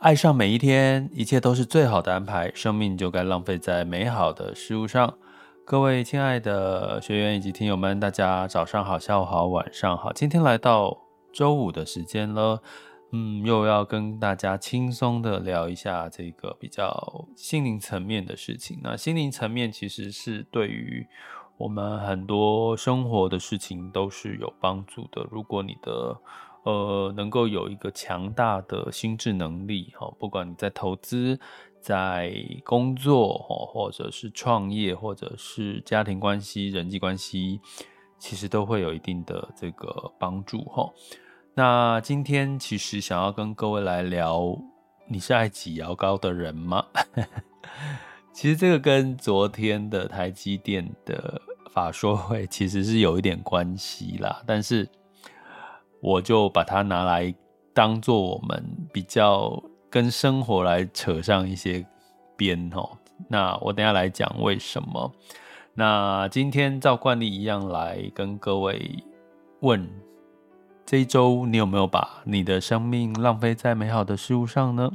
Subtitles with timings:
[0.00, 2.50] 爱上每一天，一切都是最好的安排。
[2.54, 5.18] 生命就该浪费在美好的事物上。
[5.66, 10.10] 各位亲爱的学员以及听友们，大家早上好，下午好，晚上好。
[10.10, 10.96] 今天来到
[11.34, 12.62] 周五的时间了，
[13.12, 18.80] 嗯，又要跟大家轻松的聊一下这个比较心灵层面的事情。
[18.82, 21.06] 那心灵层面其实是对于
[21.58, 25.26] 我们很多生活的事情都是有帮助的。
[25.30, 26.16] 如果你的
[26.62, 31.40] 呃，能够有一个强大的心智能力，哈，不管你在投资、
[31.80, 37.62] 在工作，或者是创业，或者是家庭关系、人际关系，
[38.18, 40.92] 其实都会有一定的这个帮助，哈。
[41.54, 44.54] 那今天其实想要跟各位来聊，
[45.08, 46.84] 你是爱挤牙膏的人吗？
[48.34, 51.40] 其实这个跟昨天的台积电的
[51.72, 54.86] 法说会其实是有一点关系啦，但是。
[56.00, 57.34] 我就把它拿来
[57.72, 61.86] 当做我们比较跟生活来扯上一些
[62.36, 62.88] 边哦。
[63.28, 65.12] 那我等下来讲为什么。
[65.74, 69.04] 那今天照惯例一样来跟各位
[69.60, 69.88] 问：
[70.84, 74.90] 这一周你有没有把你的生命浪费在美好的事物上呢？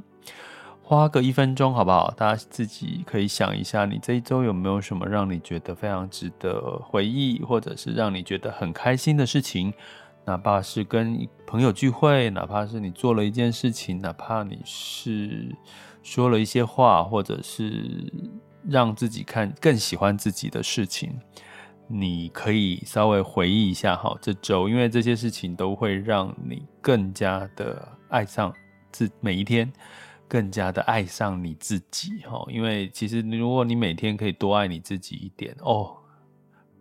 [0.83, 2.13] 花个一分钟好不好？
[2.15, 9.73] 大家自己可以想一下，你这一周有没有什么让你觉得非常值得回忆，或者是让你觉得很开心的事情？
[10.25, 15.55] 哪怕是跟朋友聚会，哪怕是你做了一件事情，哪怕你是
[16.01, 18.11] 说了一些话，或者是
[18.67, 21.19] 让自己看更喜欢自己的事情，
[21.88, 28.51] 你可以稍微回忆一下哈，这周，因为这些事情都会让你更加的爱上
[28.91, 29.71] 自每一天，
[30.27, 32.44] 更加的爱上你自己哈。
[32.50, 35.97] 因为其实如果你每天可以多爱你自己一点哦。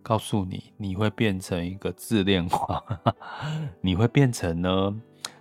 [0.05, 2.81] 告诉你，你会变成一个自恋狂，
[3.81, 4.95] 你会变成呢，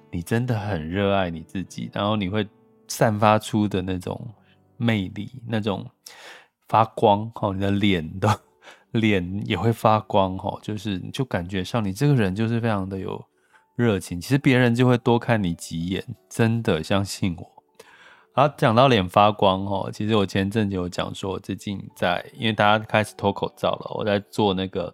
[0.09, 2.47] 你真的很热爱你自己，然后你会
[2.87, 4.33] 散发出的那种
[4.77, 5.85] 魅力，那种
[6.69, 8.39] 发光，你的脸的
[8.91, 13.21] 脸也会发光，就是你就感觉上你这个人就是非常的有
[13.75, 17.52] 热情，其实别人就会多看你几眼，真的相信我。
[18.35, 24.91] 好，讲到脸发光哦，其实我前阵子有讲说，我最近在，因为大家开始脱口罩了，我在做那个，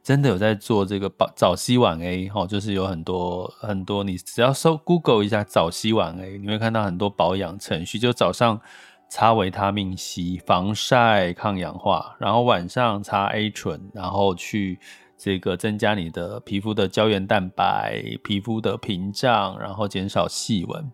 [0.00, 8.60] 真的有在做这个保早 C 晚 A 哈，就是有很多很多，你只要搜 Google 一下早 C 晚 A，你会看到很多保养程序，就早上
[9.08, 14.78] 擦维他命 C 防晒抗氧化，然后晚上擦 A 醇，然后去
[15.18, 20.92] 这个增加你的皮肤的胶原蛋白、皮肤的屏障，然后减少细纹。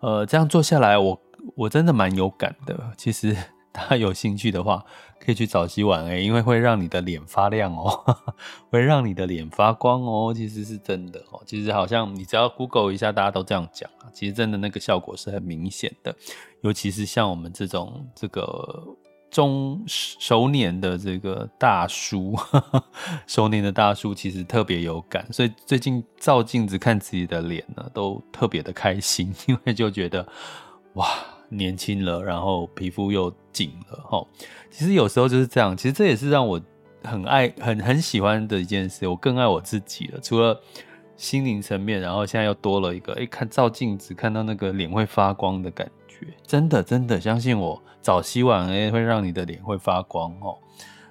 [0.00, 1.20] 呃，这样做下来，我
[1.54, 2.92] 我真的蛮有感的。
[2.96, 3.36] 其实
[3.72, 4.84] 大家有兴趣的话，
[5.20, 8.16] 可以去早烯晚 A，因为会让你的脸发亮哦，
[8.70, 10.32] 会让你的脸发光哦。
[10.34, 11.40] 其实是真的哦。
[11.46, 14.10] 其实好像你只要 Google 一下，大家都这样讲啊。
[14.12, 16.14] 其实真的那个效果是很明显的，
[16.62, 18.96] 尤其是像我们这种这个。
[19.30, 22.36] 中熟年的这个大叔，
[23.26, 30.26] 熟年的大叔其实特别有感，所以最近照镜子看自己的脸呢，都特别的开心，因为就觉得
[30.94, 31.08] 哇，
[31.48, 34.26] 年轻了，然后皮肤又紧了哈。
[34.70, 36.60] 其实有时候就是这样，其实这也是让我
[37.04, 39.06] 很爱、很很喜欢的一件事。
[39.06, 40.60] 我更爱我自己了，除了
[41.20, 46.26] 心灵层面，然后现在又多了一个，哎，看照镜子看到那个脸会发光的感觉。
[46.46, 50.56] 真的，真的相信我，早烯晚 A 会让你的脸会发光哦。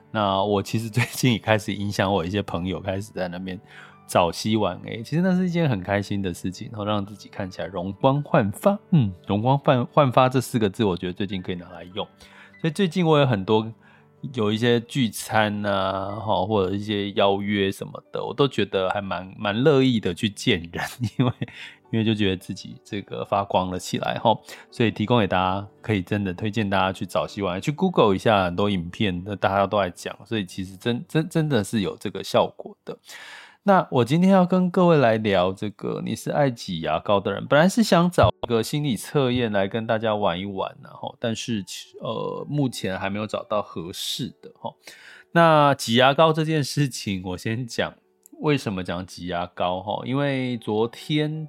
[0.09, 3.59] 那我其实最近也开始影响我一些朋友，开始在那边
[4.07, 8.79] 早烯晚 A，其实那是一件很开心的事情，然后让自己看起来容光焕发。
[8.89, 12.03] 嗯，容光焕焕发这四个字，我觉得最近可以拿来用。
[12.59, 13.71] 所以最近我有很多
[14.33, 20.83] 有一些聚餐啊，哈，或者一些邀约什么的，我都觉得还蛮蛮乐意的去见人，
[21.17, 21.33] 因为。
[21.91, 24.37] 因为就觉得自己这个发光了起来哈，
[24.69, 32.95] 所以提供给大家，可以真的推荐大家去早烯晚 A，去 Google 一下很多影片，那大家都在讲，所以其实真真真的是有这个效果的。
[33.63, 41.63] 那我今天要跟各位来聊这个，你是爱挤牙膏的人，本来是想找一个心理测验来跟大家玩一玩，然后但是
[42.01, 44.73] 呃目前还没有找到合适的哈。
[45.31, 47.93] 那挤牙膏这件事情，我先讲
[48.39, 51.47] 为什么讲挤牙膏哈，因为昨天。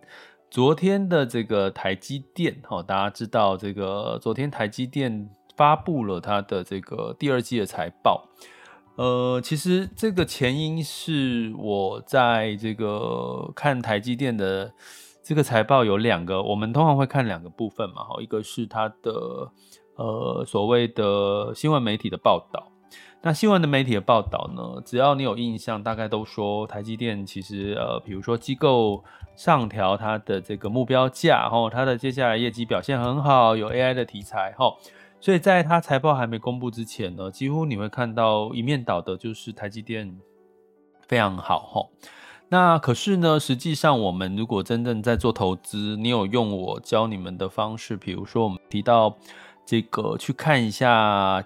[0.52, 8.28] 昨天的这个台积电，哈，大家知道这个昨天台积电发布了它的这个第二季的财报。
[9.00, 14.70] 呃，其实这个前因是我在这个看台积电的
[15.22, 19.50] 这个财报有两个，我们通常会看两个部分嘛，哈，一个是它的
[19.96, 22.70] 呃所谓的新闻媒体的报道。
[23.22, 29.02] 那新闻的媒体的报道呢，只要你有印象，大概都说台积电其实呃，比如说机构
[29.34, 34.76] 上调它的这个目标价，吼，它的接下来业绩表现很好，有 AI 的题材，吼，
[35.20, 40.18] 所以在它财报还没公布之前呢，几乎你会看到一面倒的就是台积电
[41.06, 41.90] 非常好，吼。
[42.48, 49.16] 那可是呢，实际上我们如果真正在做投资，你有用我教你们的方式，比如说我们提到
[49.64, 51.44] 这个去看一下。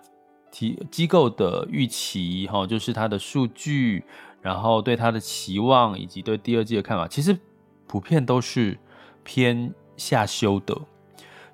[0.56, 4.04] 提机构的预期，哈，就是它的数据，
[4.40, 7.36] 然后对它的期望，以及对第二季的看法，其实
[7.88, 8.78] 普遍都是
[9.24, 10.80] 偏下修的。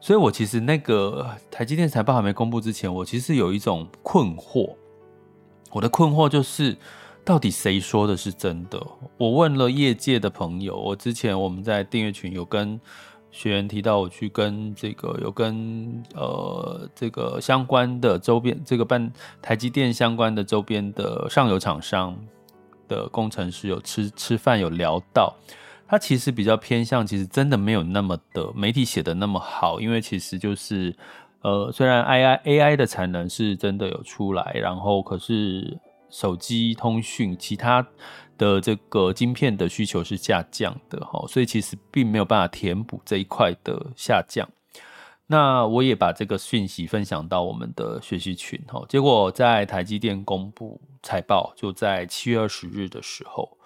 [0.01, 4.75] 所以我其实那个台积电财报还没公布之前，我其实有一种困惑。
[5.71, 6.77] 我的困惑就是，
[7.25, 8.85] 到底谁说的是真的？
[9.17, 12.81] 我问了业界的朋友，我之前我们在订阅群有跟。
[13.33, 19.09] 学员提到我去跟这个有跟呃这个相关的周边这个办
[19.41, 22.19] 台积电相关的周边的上游厂商
[22.89, 25.33] 的工程师有吃吃饭有聊到，
[25.91, 30.97] 它其实比较偏向，其实真的没有那么的媒体写的那么好，因为其实就是
[31.43, 35.77] 呃虽然 AI AI 的产能是真的有出来，然后可是
[36.09, 37.87] 手机通讯其他。
[38.39, 44.49] 的这个晶片的需求是下降的哈，所以其实并没有办法填补这一块的下降。
[45.27, 53.59] 那我也把这个讯息分享到我们的学习群哈，结果在台积电公布财报，就在七月二十日的时候，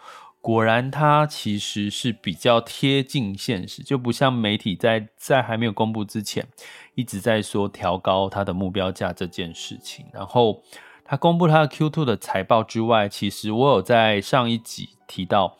[0.44, 6.46] 果然它其实是比较贴近现实，就不像媒体在在还没有公布之前
[6.94, 10.62] 一直在说调高它的目标价这件事情，然后。
[11.06, 15.58] 它公布它的 Q2 的财报之外，其实我有在上一集提到，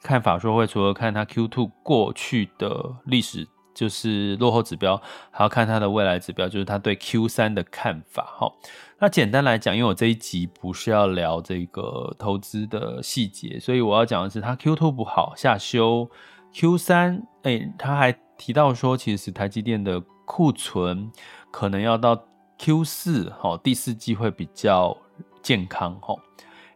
[0.00, 5.00] 看法说会除了看它 Q2 过去的历史，就是落后指标，
[5.30, 8.24] 还要看它的未来指标，就是他对 Q3 的看法。
[8.36, 8.52] 哈，
[8.98, 16.10] 那简单来讲，因为我这一集不是要聊这个投资的细节，所以我要讲的是它 Q2 不好下修
[16.52, 21.12] ，Q3，哎，他还提到说，其实台积电的库存
[21.52, 22.24] 可能要到。
[22.58, 24.96] Q 四哈，第四季会比较
[25.42, 26.16] 健康哈，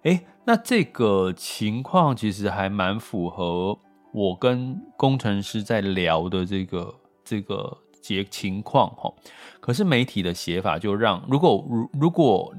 [0.03, 3.79] 诶，那这个情况其实还蛮符合
[4.13, 9.13] 我跟工程师在聊的这个这个节情况哈。
[9.61, 12.55] 可是媒体的写法就让，如果如如果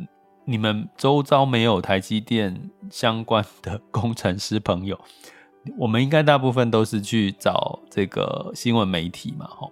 [0.46, 5.00] 你们周遭没有台积电相关的 工程师朋友，
[5.78, 9.70] 我们应该大部分都是去找这个新闻媒体嘛哈。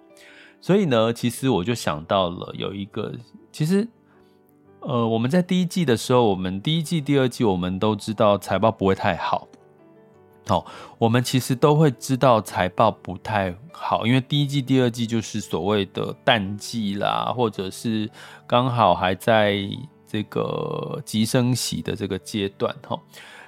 [0.60, 3.12] 所以呢，其实我就想到了有一个。
[3.50, 3.88] 其实，
[4.80, 9.48] 呃，我们在第一季的时候，我们第一季、第二季，我们都知道财报不会太好。
[10.50, 10.66] 好，
[10.98, 18.10] 我们其实都会知道财报不太好，因为第一季、第二季就是所谓的淡季啦，或者是
[18.48, 19.60] 刚好还在
[20.08, 22.98] 这个急升息的这个阶段，哈。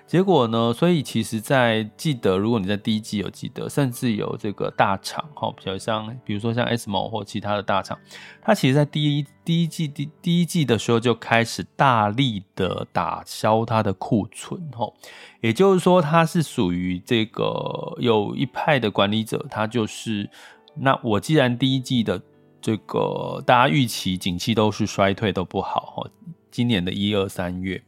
[0.06, 0.74] 结果呢？
[0.74, 7.98] 所以其实，在记得，如果你在第一季有记得，甚至有这个大厂哈，比较像，比如说像 ASML 或其他的大厂，
[8.42, 14.92] 它其实，在第一第一季第第一季的时候就开始大力的打消它的库存哈，
[15.40, 20.28] 也就是说，它是属于这个有一派的管理者，他就是，
[20.74, 22.20] 那我既然第一季的
[22.60, 26.10] 这个大家预期景气都是衰退都不好哈，
[26.50, 27.82] 今年的一二三月。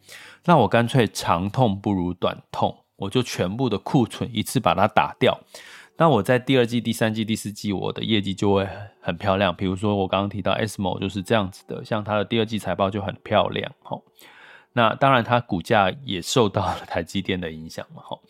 [0.47, 5.41] 那我干脆长痛不如短痛，我就全部的库存一次把它打掉。
[5.97, 8.69] 那我在第二季、第三季、第四季，我的业绩就会
[9.01, 9.55] 很漂亮。
[9.55, 13.73] 比如说我刚刚提到 ASML 就是这样子的，像它的第二季财报就很漂亮。
[13.83, 14.05] 吼，
[14.73, 18.03] 那当然它股价也受到了台积电的影响嘛。
[18.05, 18.21] 吼，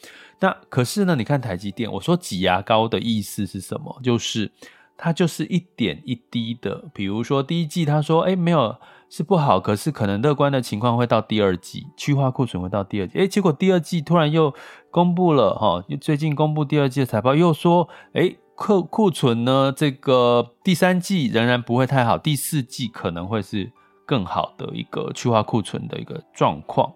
[0.40, 3.99] 那可是呢，你看台积电，我说挤牙膏的意思是什么？
[4.04, 4.52] 就是
[4.97, 6.85] 它就是一点一滴的。
[6.92, 8.78] 比如说第一季，他说，哎，没有。
[9.08, 13.18] 是不好，可是可能乐观的情况会到第二季，去化库存会到第二季。
[13.18, 14.52] 诶，结果第二季突然又
[14.90, 23.70] 公布了哈，最近公布第二季的财报又说，诶，库库存呢，这个第三季仍然不会太好，第四季可能会是
[24.04, 26.92] 更好的一个去化库存的一个状况。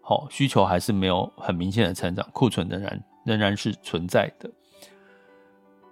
[0.00, 4.48] 好，需求还是没有很明显的成长，库存仍然仍然是存在的。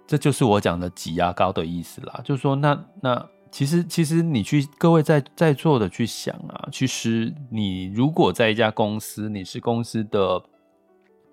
[0.07, 3.27] 这就是我讲的挤牙膏的意思啦，就是说那那。
[3.55, 10.43] 其实，其实你去各位在在座的去想啊，其实你如果在一家公司，你是公司的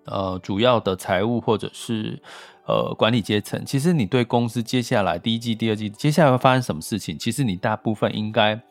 [0.05, 2.23] 呃主要的财务或者是
[2.69, 8.62] 呃管理阶层，其实你对公司接下来第一季、第二季接下来会发生什么事情，其实你大部分应该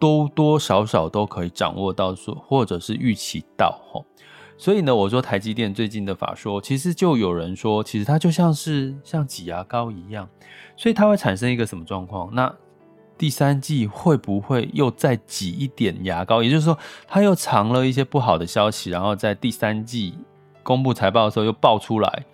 [0.00, 3.80] 多多少少都可以掌握到说，或者是预期到。
[4.58, 10.28] 所以呢，我说台积电最近的法说，其实就有人说，其实它就像是像挤牙膏一样，
[10.76, 12.34] 所以它会产生一个什么状况？
[12.34, 12.52] 那
[13.20, 16.42] 第三季会不会又再挤一点牙膏？
[16.42, 20.14] 也就是说，他又藏了一些不好的消息，然后在第三季
[20.62, 22.24] 公布财报的时候又爆出来，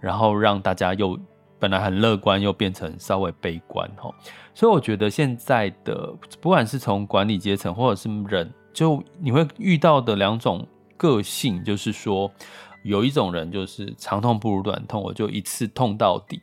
[0.00, 1.16] 然后让大家又
[1.60, 4.12] 本来很乐观，又变成稍微悲观哦。
[4.52, 10.66] 所以我觉得现在的不管是从管理阶层或者是人，就你会遇到的两种。
[10.96, 12.30] 个性就是说，
[12.82, 16.40] 有一种人就是长痛不如短痛，我就一次痛到底，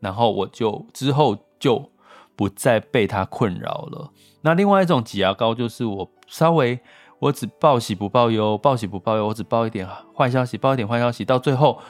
[0.00, 1.88] 然后我就之后就
[2.36, 4.10] 不再被它困扰了。
[4.42, 6.78] 那另外一种挤牙膏就是我稍微
[7.18, 11.80] 我只报喜不报忧，报喜不报忧，我只报一点坏消息，报一点坏消息，到最后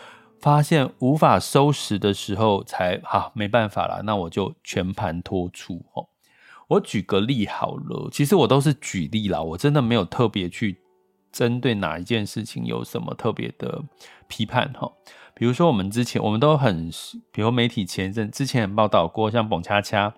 [0.41, 6.07] 发现无法收拾的时候才，才啊没办法了，那我就全盘托出哦。
[6.69, 10.79] 我举个例好了，其实我都是举例啦，我真的没有特别去。
[11.33, 13.83] 针对哪一件事情有什么特别的
[14.29, 14.93] 批判哈？
[15.33, 16.91] 比如说我们之前我们都很，
[17.33, 20.13] 比如媒体前阵之前报道过，像澎恰恰，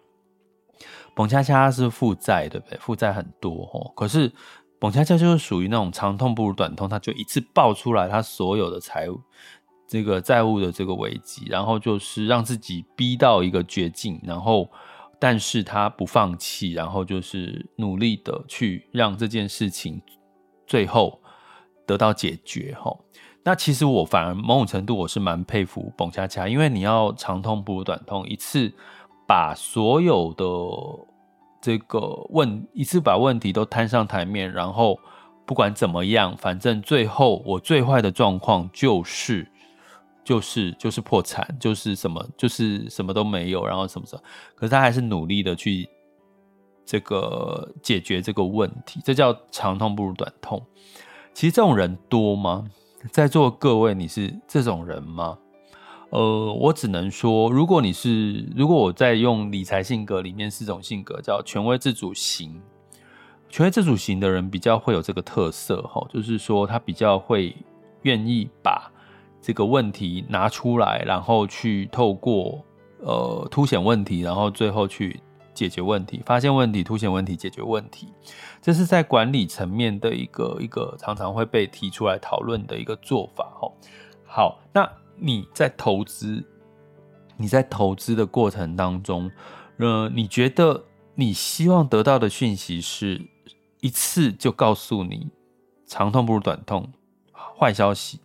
[1.15, 2.79] 蹦恰恰是负债对不对？
[2.79, 3.93] 负债很多哦。
[3.95, 4.33] 可是
[4.79, 9.21] 蹦恰恰就是属于那种长痛不如短痛，他就一次爆出来他所有的财务
[9.87, 14.69] 这个债务的这个危机，然后就是让自己逼到一个绝境，然后
[15.19, 20.03] 但是他不放弃，然后就是努力的去让这件事情。
[20.67, 21.21] 最后
[21.87, 22.99] 得到解决齁，
[23.43, 28.73] 那其实我反而某种程度我是蛮佩服蹦恰恰，因为你要长痛不如短痛，一次
[29.27, 30.45] 把所有的
[31.61, 32.01] 这个
[32.31, 34.99] 问一次把问题都摊上台面，然后
[35.47, 39.51] 不管怎么样，反正最后我最坏的状况就是
[40.23, 44.23] 就是就是破产，就是什么就是什么都没有，然后什么什么，
[44.55, 45.89] 可是他还是努力的去。
[46.87, 50.63] 这个解决这个问题，这叫长痛不如短痛。
[51.33, 52.63] 其实这种人多吗？
[53.11, 55.39] 在座各位，你是这种人吗？
[56.15, 62.63] 呃，我只能说，如果你是，如果我在用理财性格里面四种性格，叫权威自主型。
[63.49, 67.57] 权威自主型的人比较会有这个特色，哈，就是说他比较会
[68.03, 68.89] 愿意把
[69.43, 72.65] 这个问题拿出来，然后去透过
[73.01, 75.21] 呃凸显问题，然后最后去。
[75.55, 78.09] 解决问题，发现问题，凸显问题，解决问题，
[78.61, 83.47] 这是在管理层面的一个一个常常会被提出来讨论的一个做法。
[84.27, 84.83] 好，那
[85.17, 86.45] 你在投资，
[87.37, 89.31] 你在投资的过程当中，
[89.79, 93.21] 呃，你觉得你希望得到的讯息是
[93.81, 95.31] 一次就告诉你
[95.87, 96.93] 长痛不如短痛，
[97.33, 98.21] 坏消息。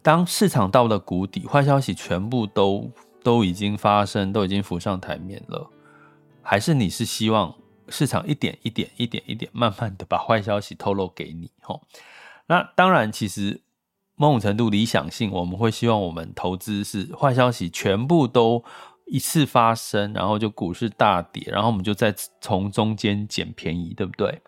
[0.00, 2.90] 当市场到了谷底，坏消息全部都
[3.22, 5.68] 都已经发生，都已经浮上台面了。
[6.40, 7.54] 还是你是希望
[7.88, 11.50] 市场一点一点、一点一点、慢慢的把坏消息透露给你？
[11.60, 11.82] 吼，
[12.46, 13.60] 那当然，其实
[14.18, 18.62] 某种程度理想性，我们会希望我们投资是坏消息全部都
[19.06, 24.42] 一次发生，然后就股市大跌，然后我们就再从中间捡便宜，对不对？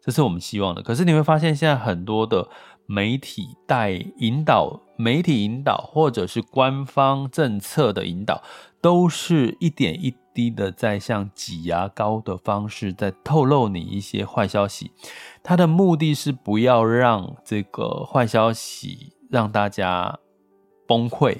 [0.00, 0.80] 这是我们希望的。
[0.80, 2.48] 可是你会发现，现在很多的
[2.86, 8.42] 媒体带引导、媒体引导，或者是官方政策的引导，
[8.80, 10.14] 都是一点一。
[10.36, 14.90] 滴的在像挤牙膏的方式在透露你一些坏消息，
[15.42, 20.18] 它的目的是不要让这个坏消息让大家
[20.86, 21.36] 崩溃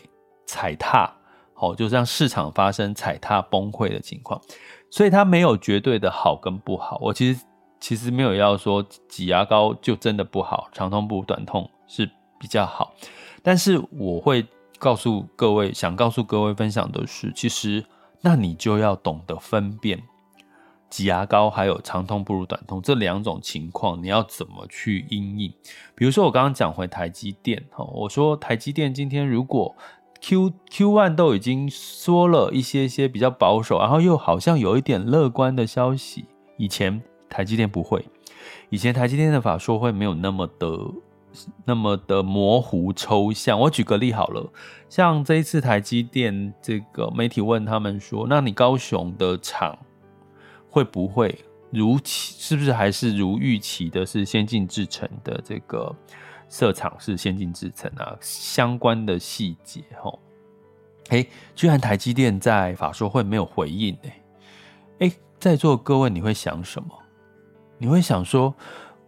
[0.47, 1.13] 踩踏，
[1.55, 4.41] 好，就让市场发生踩踏崩溃的情况。
[4.91, 6.99] 所以它没有绝对的好跟不好。
[7.01, 7.41] 我其实
[7.81, 12.95] 其实没有要说挤牙膏就真的不好，长痛不如短痛是比较好。
[13.43, 14.47] 但是我会
[14.79, 17.85] 告诉各位，想告诉各位分享的是，其实。
[18.23, 20.03] 那你就要懂得分辨
[20.89, 25.53] 挤牙膏还有长痛不如短痛这两种情况，你要怎么去因应？
[25.95, 29.75] 比如说我刚刚讲回台积电哈，我说台积电今天如果
[30.21, 36.27] Q Q one 都已经说了一些些比较保守，然后又好像有一点乐观的消息，
[36.57, 38.09] 以前台积电不会，
[38.71, 40.79] 以前台积电的法说会没有那么的。
[41.67, 44.51] 那么的模糊抽象，我举个例好了，
[44.89, 49.79] 像这一次台积电这个媒体问他们说，那你高雄的厂
[50.77, 51.35] 会不会
[51.71, 52.35] 如期？
[52.39, 54.05] 是不是还是如预期的？
[54.05, 55.91] 是先进制程的这个
[56.51, 58.15] 设厂是先进制程啊？
[58.21, 60.13] 相关的细节哈，
[61.09, 64.21] 哎，居然台积电在法说会没有回应哎，
[64.99, 66.91] 哎，在座各位你会想什么？
[67.79, 68.55] 你会想说？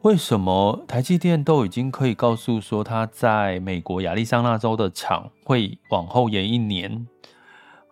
[0.03, 7.07] 为什么台积电都已经可以告诉说，他在美国亚利桑那州的厂会往后延一年？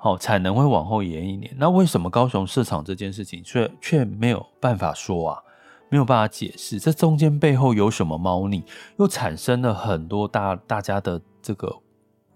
[0.06, 1.52] 好，产能会往后延一年。
[1.58, 5.42] 那为什么高雄设厂这件事情却却没有办法说啊？
[5.88, 8.62] 没有办法解释，这中间背后有什么猫腻？
[9.00, 11.80] 又产生了很多大大家的这个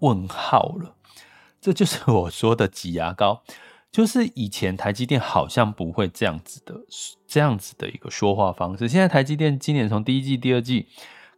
[0.01, 0.97] 问号了。
[1.61, 3.41] 这就是我说的挤牙膏，
[3.93, 6.75] 就是以前台积电好像不会这样子的，
[7.29, 8.89] 这样子的一个说话方式。
[8.89, 10.89] 现在台积电今年从第一季、第二季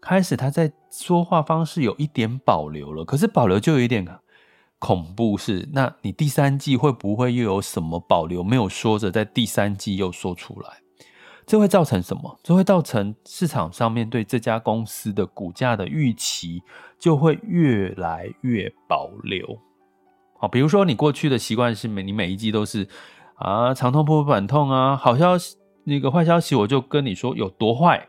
[0.00, 4.08] 开始，它在说话方式有一点保留了，可是保留就有一点。
[4.82, 10.68] 恐怖是，那你第三季会不会又有什么保留没有说着，在第三季又说出来？
[11.46, 12.36] 这会造成什么？
[12.42, 16.60] 这会造成市场上面对这家公司的股价的预期
[16.98, 19.56] 就会越来越保留。
[20.36, 22.88] 好，比如说你过去的习惯是每你每一季都是
[23.36, 28.08] 啊长痛不如短痛啊，好消息那个坏消息我就跟你说有多坏，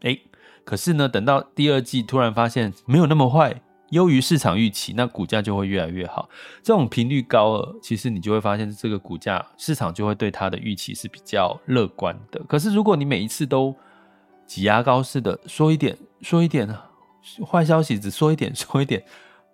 [0.00, 0.20] 诶，
[0.64, 3.62] 可是呢，等到第二季突然发现没有那么坏。
[3.90, 6.28] 优于市场预期，那股价就会越来越好。
[6.62, 12.42] 这种频率高了，其实你就会发现这个股价市场就会对它的预期是比较乐观的。
[12.48, 13.74] 可是如果你每一次都
[14.44, 16.68] 挤牙膏似的说一点说一点
[17.48, 19.04] 坏消息，只说一点说一点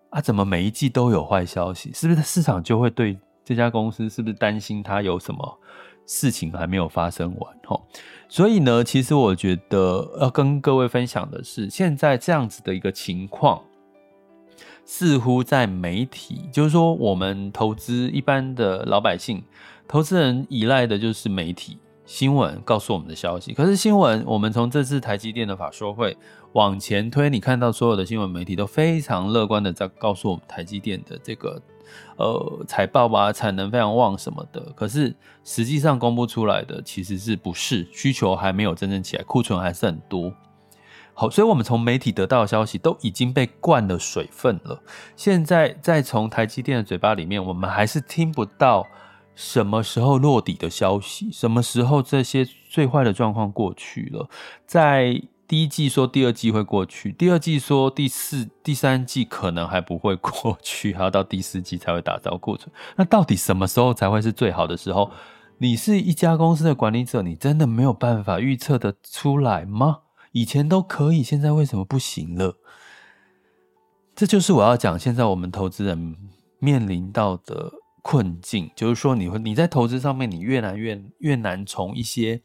[0.08, 1.92] 啊，怎么每一季都有坏消息？
[1.92, 5.58] 是不是市场就会对这家公司是不是担心它有什么
[6.06, 7.54] 事情还没有发生完？
[7.66, 7.86] 吼，
[8.28, 13.62] 所以呢，其实我觉得要跟各位分享的是，现在这样子的一个情况。
[14.84, 19.42] 似乎在媒体，就是说，我们投资一般的老百姓、
[19.88, 23.52] 投资人依赖的就是媒体新闻告诉我们的消息。
[23.54, 26.16] 可是新闻，我们从这次台积电的法说会
[26.52, 31.62] 往前推，你看到所有的新闻媒体都非常乐观的在告诉我们台积电的这个
[32.18, 34.60] 呃财报啊，产能非常旺什么的。
[34.74, 40.32] 可是实际上公布出来的其实是不是需求还没有真正起来，库存还是很多。
[41.14, 44.82] 好，所以我们从媒体得到的消息都已经被灌了水分了。
[45.14, 48.86] 现在再从台积电的嘴巴里面，我们还是听不到
[49.34, 54.28] 什么时候落底的消息，什么时候这些最坏的状况过去了。
[54.66, 62.72] 在第一季说第二季会过去，第二季说第四、第三季可能还不会过去，还要到第四季才会打造库存。
[62.96, 65.10] 那到底什么时候才会是最好的时候？
[65.58, 69.98] 你是一家公司的管理者，你真的没有办法预测得出来吗？
[70.32, 72.56] 以前都可以，现在为什么不行了？
[74.14, 76.16] 这就是我要讲，现在我们投资人
[76.58, 82.42] 面临到的困境，就是说，你会你在投资上面，你越难越越难从一些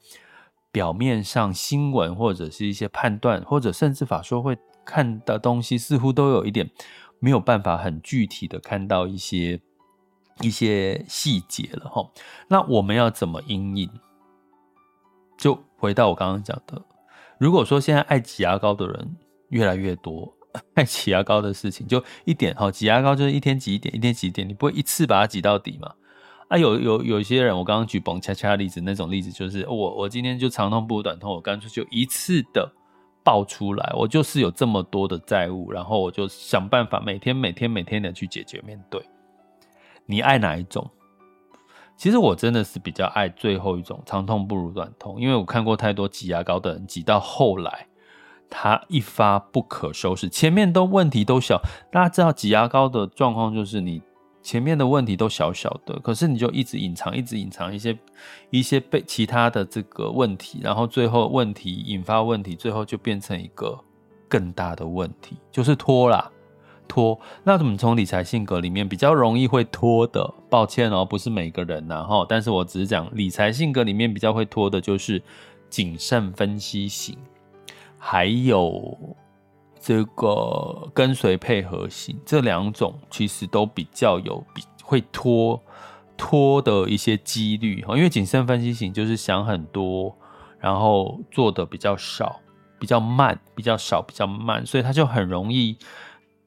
[0.71, 6.69] 表面上新闻或者是一些判断，或者甚至法说会看的东西，似乎都有一点
[7.19, 9.60] 没有办法很具体的看到一些
[10.41, 12.10] 一些细节了哈。
[12.47, 13.89] 那我们要怎么因应？
[15.38, 16.82] 就回到我刚刚讲的。
[17.39, 19.15] 如果说现在爱挤牙膏的人
[19.50, 20.34] 越来越多，
[20.76, 25.93] 爱挤牙膏的事情就一点哈，挤牙膏就是一天挤一点，一天挤一点，你不会一次把它挤到底嘛？
[26.47, 32.71] 啊，有有有些人，我刚刚举蹦恰恰的例子，那种例子就是我我今天就长痛不如短痛，我干脆就一次的
[33.23, 39.02] 爆出来，我就是有这么多的债务，然后我就想办法每天每天每天的去解决面对。
[40.06, 40.89] 你爱哪一种？
[41.98, 47.88] 其实我真的是比较爱最后一种，长痛不如短痛，因为我看过太多挤牙膏的人，挤到后来
[48.50, 51.60] 他一发不可收拾，前面都问题都小。
[51.92, 54.02] 大家知道挤牙膏的状况就是你
[54.44, 57.98] 前面的问题都小小的，可是你就一直隐藏，一直隐藏一些
[58.52, 63.78] 一些被其他的这个问题，然后最后问题引发问题，最后就变成一个
[64.30, 66.32] 更大的问题，就是拖啦。
[66.88, 70.34] 拖，那怎么从理财性格里面比较容易会拖的？
[70.50, 75.21] 抱歉哦，不是每个人呐哈，但是我只是讲理财性格里面比较会拖的，就是
[75.69, 77.17] 谨慎分析型，
[78.00, 78.97] 还有
[79.80, 85.62] 这个跟随配合型，这两种其实都比较有比会拖
[86.15, 90.15] 拖的一些几率哈，因为谨慎分析型就是想很多，
[90.60, 92.39] 然后做的比较少，
[92.80, 95.78] 比较慢，比较少，比较慢，所以他就很容易。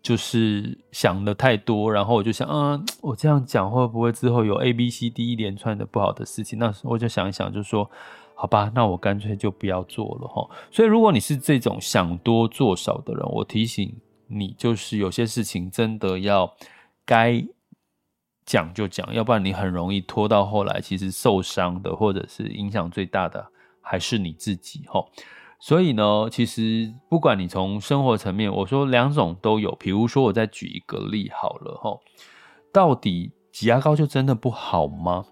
[0.02, 6.58] 就是想的太多，然后我就想，嗯，我这样讲会不会之后有 A、B、C、D 一连串的不好的事情？
[6.58, 7.90] 那我就想一想，就说，
[8.34, 10.48] 好吧，那我干脆就不要做了哈。
[10.70, 13.94] 所以，如果你是这种想多做少的人，我提醒
[14.26, 16.50] 你，就是有些事情真的要
[17.04, 17.44] 该
[18.46, 23.46] 讲就讲，要不然你很容易拖到后来，其实受伤的或者是影响最大的
[23.82, 25.04] 还是你自己哈。
[25.60, 29.70] 所以呢，其实不管你从生活层面，我说两种都有。
[29.76, 31.98] 比如说，我再举一个例好了哈，
[32.72, 35.26] 到底挤牙膏就真的不好吗？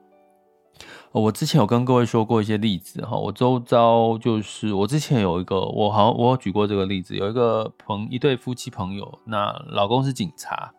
[1.13, 10.73] 我之前有跟各位说过一些例子哈，我周遭就是我之前有一个，我好像我有举过这个例子，有一个朋一对夫妻朋友，那老公是警察，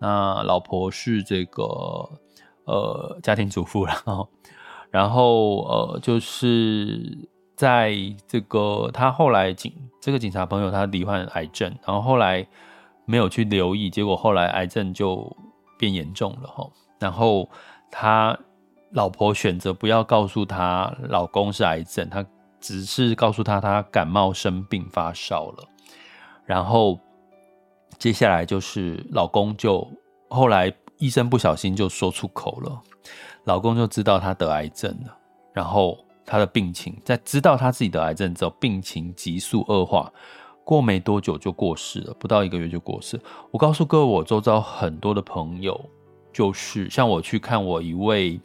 [0.00, 1.62] 那老婆是这个
[2.64, 4.28] 呃家庭主妇， 然后
[4.90, 7.96] 然后呃就是在
[8.28, 12.46] 这个他后来警这个警察朋友他罹患癌症，然后后来
[13.04, 15.36] 没有去留意，结果后来癌症就
[15.76, 17.48] 变严重了哈，然后
[17.90, 18.38] 他。
[18.92, 22.24] 老婆选择不要告诉他老公是癌症，他
[22.60, 25.68] 只是告诉他他感冒生病发烧了，
[26.44, 26.98] 然后
[27.98, 29.86] 接下来就是老公就
[30.30, 32.80] 后来医生不小心就说出口了，
[33.44, 35.14] 老公就知道他得癌症了，
[35.52, 40.12] 然后他的病情在知道他自己得癌症之后，病情急速恶化，
[40.64, 43.18] 过没多久就过世了，不到一个月就过世。
[43.50, 45.80] 我告诉各位，我周遭很多的朋友，
[46.32, 48.38] 就是像我去看我一位。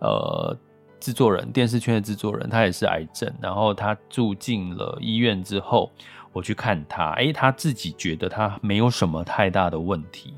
[0.00, 0.54] 呃，
[1.00, 5.90] 制作人，电视圈的制作人，他也是癌症，然后他住进了医院之后，
[6.30, 10.34] 我去看他，哎，他自己觉得他没有什么太大的问题，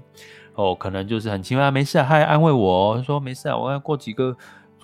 [0.55, 4.37] 哦，可能就是很轻啊，没事啊，他还安慰我说没事啊，我要过几个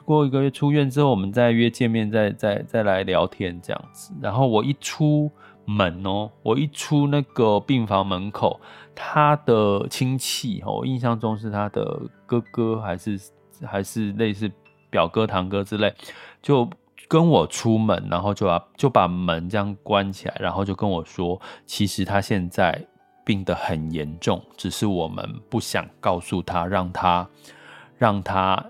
[0.05, 4.13] 过一个月出院之后，我们再约见面，再再再来聊天这样子。
[4.21, 5.31] 然后我一出
[5.65, 8.61] 门哦，我一出那个病房门口，
[8.95, 13.21] 他的亲戚哦，我印象中是他的哥哥还是
[13.65, 14.51] 还是类似。
[14.93, 15.91] 表哥、堂哥之类，
[16.43, 16.69] 就
[17.09, 22.79] 跟我出门，然后就把就把门这样关起来，然后就跟我说，其实他现在
[23.25, 27.27] 病得很严重，只是我们不想告诉他，让他
[27.97, 28.63] 让他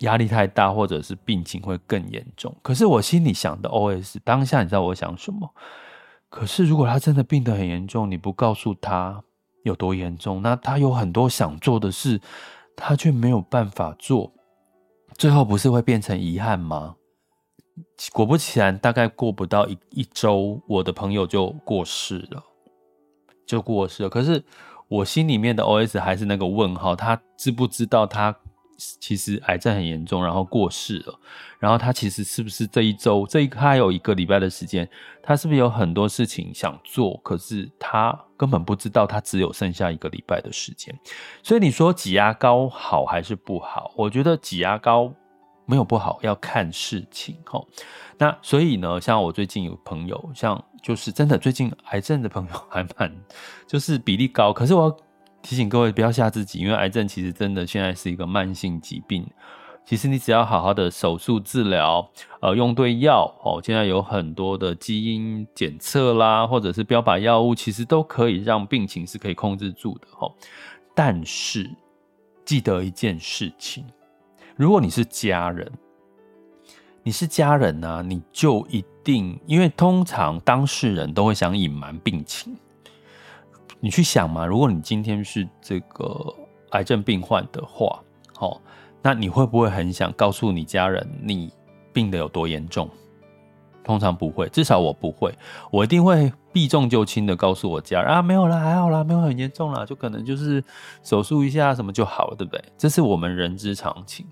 [0.00, 2.54] 压力太大，或者是病情会更严重。
[2.62, 5.50] 可是我心里想的 OS，当下你知道我想什么？
[6.28, 9.22] 可是如果他真的病得很严重，你不告诉他
[9.64, 12.20] 有多严重，那他有很多想做的事，
[12.76, 14.32] 他却没有办法做。
[15.18, 16.94] 最后不是会变成遗憾吗？
[18.12, 22.42] 果不其然，大概过不到一一周，我的朋友就过世了，
[23.46, 24.08] 就过世了。
[24.08, 24.42] 可是
[24.88, 28.34] 我心里面的 OS 还是那个问号，他知不知道他
[28.98, 31.20] 其实癌症很严重，然后过世了？
[31.58, 34.88] 然后他其实是不是这一周，这一他有一个礼拜的时间，
[35.22, 37.16] 他是不是有很多事情想做？
[37.18, 40.98] 可是他根本不知道，他只有剩下一个礼拜的时间。
[41.42, 43.92] 所以你说挤牙膏好还是不好？
[43.96, 45.12] 我觉得挤牙膏
[45.66, 47.36] 没有不好，要看事情。
[48.18, 53.14] 那所以呢，像我最近有朋友，像就是真的最近癌症的朋友还蛮
[53.66, 54.52] 就是比例高。
[54.52, 54.94] 可是我
[55.42, 59.26] 提醒各位不要吓自己，因为癌症其实真的现在是一个慢性疾病。
[59.84, 62.08] 其实你只要好好的手术治疗，
[62.40, 70.32] 呃，用对药哦，现在有很多的基因检测啦，或者是标靶药物，其实都可以让病情是可以控制住的哦。
[70.94, 71.68] 但是
[72.44, 73.84] 记得一件事情，
[74.54, 75.72] 如果你是家人，
[77.02, 82.54] 你是家人呢，你就一定，因为通常当事人都会想隐瞒病情。
[83.80, 86.34] 你去想嘛，如果你今天是这个
[86.70, 88.00] 癌症病患的话，
[88.38, 88.60] 哦。
[89.02, 91.50] 那你会不会很想告诉你家人你
[91.90, 92.86] 病得有多严重？
[93.82, 95.34] 通常不会，至少我不会，
[95.70, 100.62] 我一定会避重就轻的告诉我家人啊，没有啦，还好啦，没有很严重啦，就可能就是
[101.02, 102.62] 手术一下什么就好了，对不对？
[102.76, 104.26] 这是我们人之常情。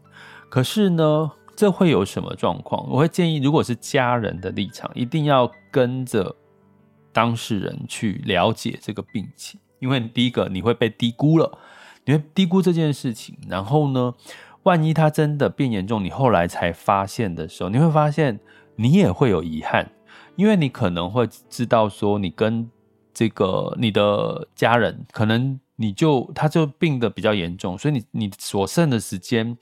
[0.51, 2.87] 可是呢，这会有什么状况？
[2.91, 6.37] 我会建议，如果是家人的立场，一定要跟着
[7.13, 11.59] 当事人去了解这个病情，因为第一个你会被低估了，
[12.05, 14.15] 你会低估这件事情，然后呢，
[14.63, 18.41] 万一他真的变严重，你后来才发现的时候，你会发现
[18.77, 19.91] 你也会有遗憾，
[20.37, 22.71] 因为你可能会知道说，你跟
[23.13, 29.57] 这个你的家人，可能你就他就病得比较严重，所以你你所剩的时间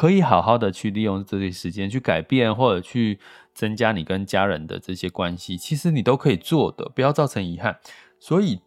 [0.00, 3.20] 可以好好的去利用这些时间去改变或者去
[3.52, 7.78] 增加你跟家人的这些关系，其实你都可以做的，不要造成遗憾，
[8.18, 8.62] 所以。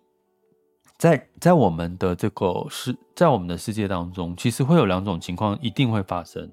[0.96, 6.50] 在在我们的这个世，在我们的世界当中，其实会有两种情况一定会发生。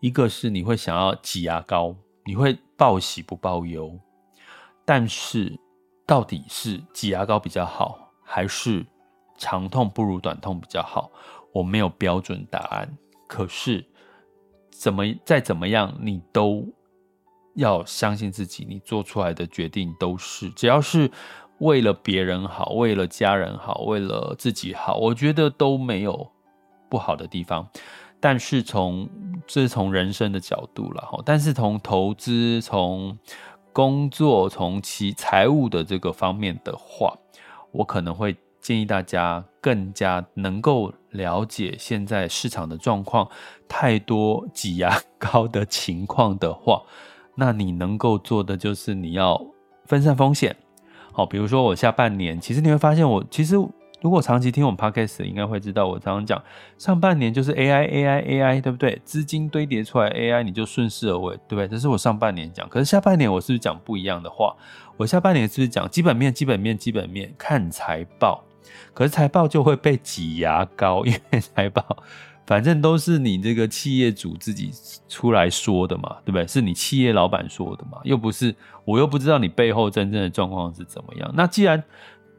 [0.00, 1.96] 一个是你会想要挤牙膏，
[2.26, 3.98] 你会报喜不报忧。
[4.84, 5.58] 但是
[6.06, 8.86] 到底是挤牙膏比较好，还是
[9.38, 11.10] 长痛不如短痛比较好？
[11.52, 12.96] 我没有标准答案。
[13.26, 13.84] 可是
[14.82, 16.66] 怎么再怎么样，你都
[17.54, 21.08] 要相信自己，你做出来的决定都是，只要是。
[21.58, 26.28] 为了别人好，为了家人好，为了自己好，我觉得都没有
[26.88, 27.64] 不好的地方。
[28.18, 29.08] 但是从
[29.46, 33.16] 这是从人生的角度了哈，但是从投资、从
[33.72, 37.16] 工作、从其财务的这个方面的话，
[37.70, 43.28] 我可能会建议大家更加能够了解现在市场的状况，
[43.68, 46.80] 太多挤牙膏的情况的话，
[47.36, 49.38] 那你能够做的就是你要
[49.84, 50.56] 分散风险。
[51.12, 53.56] 好，比如说我下半年，其实你会发现我其实。
[54.00, 56.42] 如果长期听我们 podcast，应该会知道我常常讲，
[56.76, 59.00] 上半年就是 AI AI AI，对不对？
[59.04, 61.68] 资金堆叠出来 AI，你就顺势而为，对不对？
[61.68, 62.68] 这是我上半年讲。
[62.68, 64.56] 可是下半年我是不是讲不一样的话？
[64.96, 68.42] 我下半年是不是讲基本面、基本面、基本面，看财报？
[68.94, 71.84] 可是财报就会被挤牙膏， 因为财报
[72.44, 74.70] 反正都是你这个企业主自己
[75.08, 76.46] 出来说的嘛，对不对？
[76.46, 81.32] 是你企业老板说的嘛，又不是我又不知道你背后真正的状况是怎么样。
[81.34, 81.82] 那既然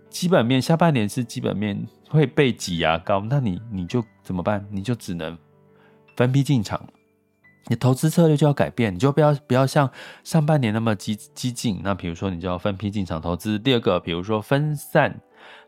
[0.09, 4.63] 基本面下半年是基本面会被挤牙膏，那你你就怎么办？
[4.69, 5.38] 你就只能
[6.17, 6.86] 分批进场，
[7.67, 9.89] 你投资策略就要改变，你就不要不要像
[10.23, 11.79] 上半年那么激激进。
[11.81, 13.57] 那比如说，你就要分批进场投资。
[13.57, 15.21] 第二个，比如说分散。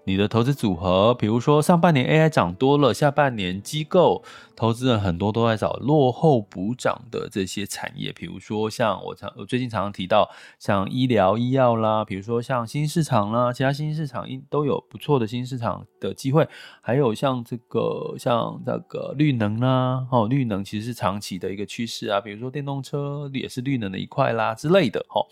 [0.08, 4.24] 你的投资组合，比如说上半年 AI 涨多了，下半年机构
[4.56, 16.48] 投资人很多都在找落后补涨的这些产业，比如说像我常我最近常常提到像医疗医药啦，比如说像新市场啦，其他新兴市场都有不错的新市场的机会，
[16.82, 25.26] 还有像这个像这个绿能啦，哦，绿能其实是长期的一个趋势啊，比如说电动车也是绿能的一块啦之类的，哦。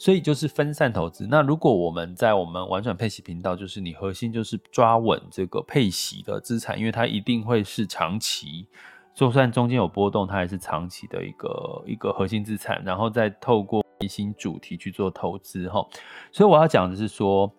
[0.00, 1.26] 所以就是分散投资。
[1.30, 8.66] 那如果我们在我们玩转配息频道，就是你核心就是抓稳这个配息的资产，因为它一定会是长期，
[9.14, 12.82] 就算中间有波动，它还是长期的一个一个核心资产。
[12.82, 15.86] 然后再透过一新主题去做投资哈。
[16.32, 17.52] 所以我要讲的是说，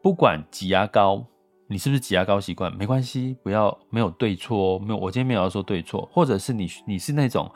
[0.00, 1.26] 不管挤牙膏，
[1.66, 7.50] 你是不是挤牙膏习惯，没关系，不要没有对错哦，没有，我今天没有要说对错，或者是你你是那种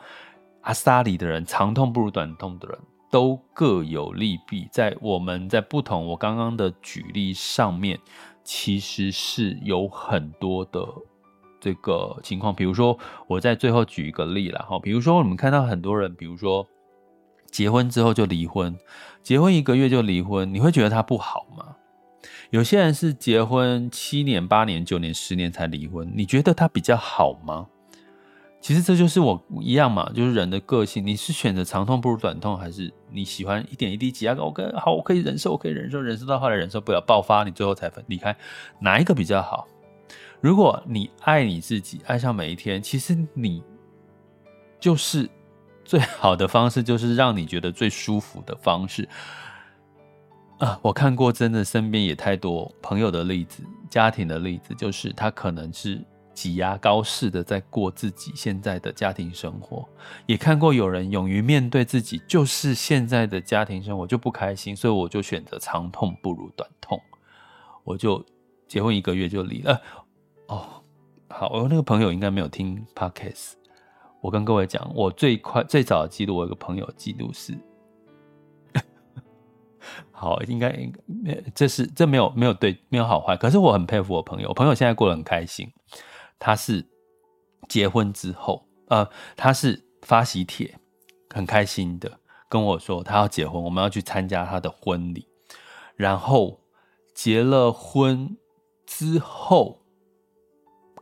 [0.63, 2.77] 阿萨里的人，长痛不如短痛的人。
[3.09, 7.99] 都各有利弊，在我们在不同我刚刚的举例上面，
[8.43, 10.85] 其实是有很多的
[11.59, 12.53] 这个情况。
[12.53, 16.67] 比如说，我在最后举一个例了哈，比如说我们看到很多人，比如说
[17.49, 18.77] 结婚之后就离婚，
[19.23, 21.75] 结婚一个月就离婚，你会觉得他不好吗？
[22.49, 27.67] 有些人是结婚七年、八年、九年、十年才离婚，你觉得他比较好吗？
[28.67, 31.07] 其实这就是我一样嘛，就是人的个性。
[31.07, 38.35] 你是选择长痛不如短痛，还是你喜欢一点一滴挤压？OK，好，我可以忍受，我可以忍受，忍受到后来忍受不了爆发，你最后才分离开，
[38.81, 39.65] 哪一个比较好？
[40.41, 43.63] 如果你爱你自己，爱上每一天，其实你
[44.81, 45.29] 就是
[45.85, 49.07] 最好的方式，就是让你觉得最舒服的方式
[50.59, 50.77] 啊！
[50.81, 56.03] 我看过，真的身边也太多朋友的例子，家庭的例子，就是他可能是。
[56.37, 59.89] 挤牙膏似的在过自己现在的家庭生活，
[60.27, 67.01] 也看过有人勇于面对自己，就是现在的家庭生活就不开心，所以我就选择长痛不如短痛，
[67.83, 68.23] 我就
[68.67, 69.81] 结婚一个月就离了。
[70.47, 70.83] 哦，
[71.27, 73.53] 好，我那个朋友应该没有听 Podcast。
[74.21, 77.57] 我跟各位讲，我最快最早的记录，我有个朋友记录是，
[80.13, 80.93] 好，应该应
[81.25, 85.67] 该这是这没有没有对没有好坏，可是我很佩服我朋友，我朋友现在过得很开心。
[86.39, 86.85] 他是
[87.67, 90.79] 结婚之后，呃，他是发喜帖，
[91.33, 95.27] 很开心的跟我说他要结婚，我们要去参加他的婚礼。
[95.95, 96.61] 然后
[97.13, 98.37] 结了婚
[98.85, 99.81] 之后，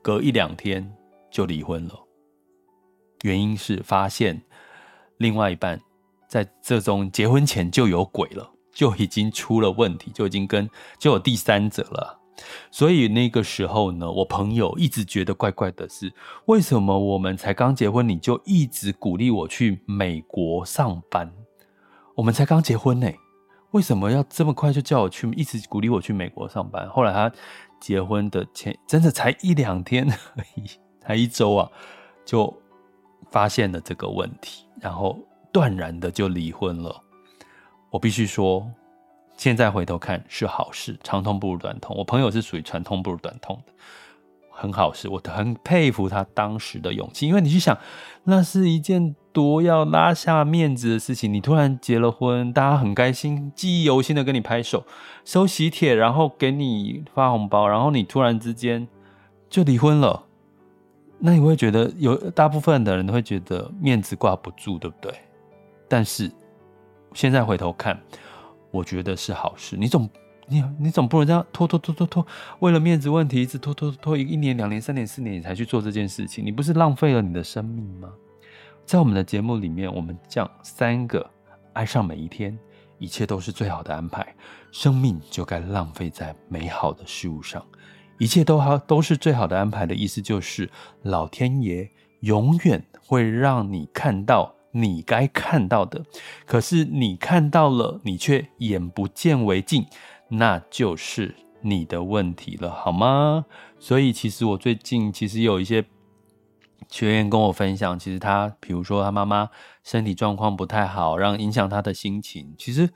[0.01, 0.95] 隔一两天
[1.29, 1.93] 就离婚了，
[3.23, 4.41] 原因是发现
[5.17, 5.81] 另外一半
[6.29, 12.21] 在这种结婚前就有鬼了，就已经出了问题，就已经跟就有第三者了。
[12.69, 16.11] 所以那个时候呢，我朋友一直觉得怪怪的是，
[16.45, 21.31] 为什么我们才刚结婚，你就一直鼓励我去美国上班？
[22.15, 23.09] 我们才刚结婚呢，
[23.71, 26.89] 为什么要这么快就叫我去，一直鼓励我去美国上班？
[26.89, 27.31] 后来他
[27.79, 30.69] 结婚的前，真的才一两天而已，
[30.99, 31.69] 才一周啊，
[32.25, 32.53] 就
[33.31, 35.17] 发现了这个问题，然后
[35.51, 37.01] 断然的就离婚了。
[37.89, 38.69] 我必须说。
[39.37, 41.95] 现在回头看是好事，长痛不如短痛。
[41.97, 43.73] 我朋友是属于长痛不如短痛的，
[44.49, 45.09] 很好事。
[45.09, 47.77] 我很佩服他当时的勇气，因为你去想，
[48.23, 51.31] 那是一件多要拉下面子的事情。
[51.31, 54.85] 你突然结了婚，大家很开心，记忆犹新的跟你拍手、
[55.25, 58.87] 收喜帖，然后给你发红包，然后你突然之间
[59.49, 60.23] 就离婚了，
[61.19, 65.13] 那你会觉得有大部分的人都会觉得面子挂不住，对不对？
[65.89, 66.31] 但是
[67.13, 68.01] 现在回头看。
[68.75, 70.09] 我觉得是好事，你总
[70.47, 72.27] 你你总不能这样拖拖拖拖拖，
[72.59, 78.11] 为了面子问题一直拖拖拖一年两年三年四年你才去做这件事情，你不是浪费了你的生命吗？
[78.85, 81.25] 在我们的节目里面，我们讲三个
[81.73, 82.57] 爱上每一天，
[82.99, 84.35] 一切都是最好的安排，
[84.71, 87.65] 生命就该浪费在美好的事物上。
[88.17, 90.69] 一切都好，都是最好的安排的意思，就是
[91.01, 96.03] 老天爷永远会让你看到你该看到的。
[96.45, 99.87] 可是你看到了，你却眼不见为净，
[100.29, 103.45] 那就是你的问题了，好吗？
[103.79, 105.85] 所以，其实我最近其实有一些
[106.89, 109.49] 学员跟我分享，其实他，比如说他妈妈
[109.83, 112.53] 身体状况不太好，让影响他的心情。
[112.57, 112.89] 其实，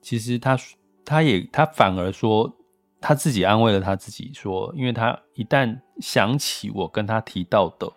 [0.00, 0.58] 其实他
[1.04, 2.54] 他也他反而说。
[3.00, 7.88] 他自己安慰了他自己，说：“因为他一旦想起我跟他提到的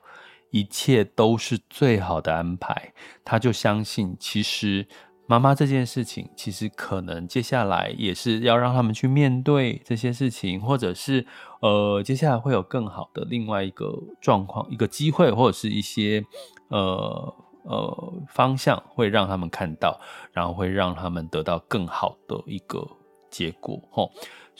[0.51, 2.93] 一切都是最好的安排，
[3.25, 4.87] 他就相信，其实
[5.25, 11.25] 妈妈这件事情，其实可能接下来也是要让他们去面对这些事情，或者是
[11.61, 16.23] 呃，接下来会有更好的另外一个状况、一个机会，或者是一些
[16.67, 19.99] 呃呃方向，会让他们看到，
[20.33, 22.85] 然后会让他们得到更好的一个
[23.29, 24.11] 结果，吼。”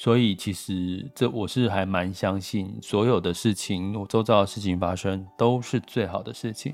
[0.01, 6.73] 所以，其实这我是还蛮相信，所有的事情，我周遭的事情发生都是最好的事情。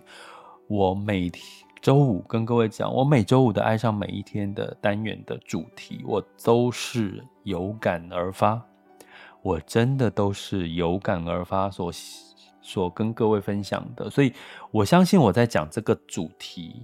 [0.70, 1.30] 我每
[1.82, 8.66] 周五跟各位讲，我每周五的爱上每一天的单元的主题，我都是有感而发，
[9.42, 11.92] 我真的都是有感而发所
[12.62, 14.10] 所跟各位分享的。
[14.10, 14.32] 所以
[14.72, 16.82] 我相信我在讲这个主题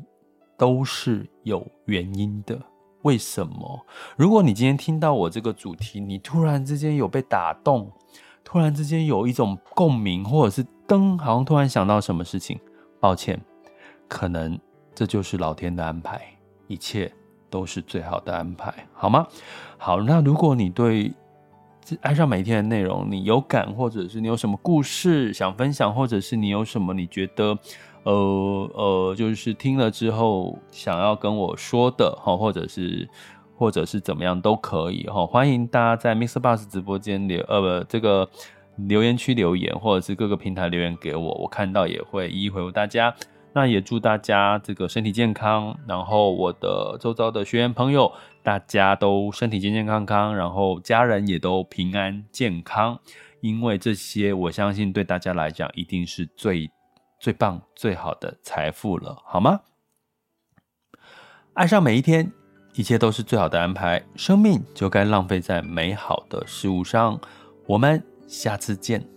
[0.57, 2.61] 都是有原因的。
[3.03, 3.85] 为什么？
[4.17, 7.91] 如果你今天听到我这个主题，你突然之间有被打动，
[8.43, 12.59] 突然之间有一种共鸣，或者是灯好像突然想到什么事情，
[12.99, 13.39] 抱歉，
[14.07, 14.59] 可能
[14.95, 16.21] 这就是老天的安排，
[16.67, 17.11] 一切
[17.49, 19.27] 都是最好的安排，好吗？
[19.77, 21.13] 好，那如果你对
[22.01, 27.57] 爱上每一天的内容你有感，或者是你有什么故事想分享，或者是你有什么你觉得。
[28.03, 33.07] 呃呃，就是听了之后想要跟我说的哈，或者是
[33.55, 36.39] 或者是怎么样都可以哈，欢迎大家在 Mr.
[36.39, 38.29] Boss 直播间留呃不这个
[38.75, 43.15] 留言区留言，或者是各个平台留言给我，我看到也会一一回复大家。
[43.53, 48.11] 那也祝大家这个身体健康，然后我的周遭的学员朋友
[48.41, 52.99] 大家都身体健健康康，然后家人也都平安健康，
[53.41, 56.69] 因为这些我相信对大家来讲一定是最。
[57.23, 59.61] 最棒、最好的财富了，好吗？
[61.53, 62.29] 爱上每一天，
[62.73, 64.03] 一切都是最好的安排。
[64.17, 67.17] 生命就该浪费在美好的事物上。
[67.65, 69.07] 我们下次见，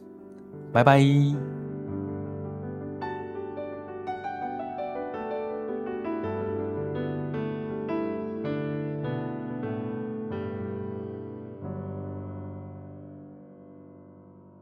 [0.72, 1.65] 拜拜。